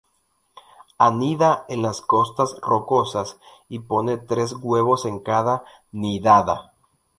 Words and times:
Anida 0.97 1.67
en 1.69 1.83
las 1.83 2.01
costas 2.01 2.57
rocosas 2.63 3.37
y 3.69 3.77
pone 3.77 4.17
tres 4.17 4.51
huevos 4.59 5.05
en 5.05 5.19
cada 5.19 5.63
nidada. 5.91 6.73